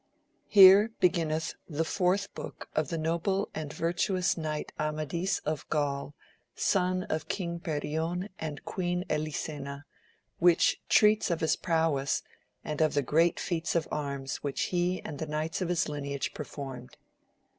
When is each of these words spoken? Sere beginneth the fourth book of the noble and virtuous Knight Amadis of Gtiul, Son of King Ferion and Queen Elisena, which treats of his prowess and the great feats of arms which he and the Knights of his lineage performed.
Sere 0.51 0.89
beginneth 0.99 1.53
the 1.69 1.85
fourth 1.85 2.33
book 2.33 2.67
of 2.75 2.87
the 2.89 2.97
noble 2.97 3.49
and 3.53 3.71
virtuous 3.71 4.35
Knight 4.35 4.71
Amadis 4.79 5.37
of 5.45 5.69
Gtiul, 5.69 6.13
Son 6.55 7.03
of 7.03 7.27
King 7.27 7.59
Ferion 7.59 8.27
and 8.39 8.65
Queen 8.65 9.05
Elisena, 9.11 9.85
which 10.39 10.81
treats 10.89 11.29
of 11.29 11.41
his 11.41 11.55
prowess 11.55 12.23
and 12.63 12.79
the 12.79 13.03
great 13.03 13.39
feats 13.39 13.75
of 13.75 13.87
arms 13.91 14.37
which 14.37 14.61
he 14.73 15.03
and 15.03 15.19
the 15.19 15.27
Knights 15.27 15.61
of 15.61 15.69
his 15.69 15.87
lineage 15.87 16.33
performed. 16.33 16.97